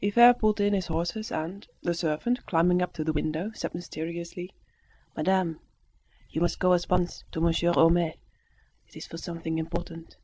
[0.00, 4.48] Hivert pulled in his horses and, the servant, climbing up to the window, said mysteriously
[5.16, 5.58] "Madame,
[6.30, 8.14] you must go at once to Monsieur Homais.
[8.86, 10.14] It's for something important."